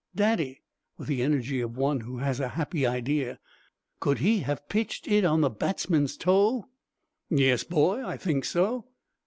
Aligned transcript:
"Daddy," 0.15 0.63
with 0.97 1.07
the 1.07 1.21
energy 1.21 1.61
of 1.61 1.77
one 1.77 1.99
who 1.99 2.17
has 2.17 2.39
a 2.39 2.47
happy 2.57 2.87
idea, 2.87 3.37
"could 3.99 4.17
he 4.17 4.39
have 4.39 4.67
pitched 4.67 5.07
it 5.07 5.23
on 5.23 5.41
the 5.41 5.49
batsman's 5.51 6.17
toe?" 6.17 6.65
"Yes, 7.29 7.63
boy, 7.63 8.03
I 8.03 8.17
think 8.17 8.43
so." 8.45 8.85